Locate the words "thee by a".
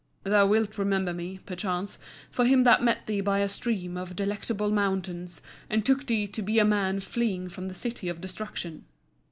3.05-3.47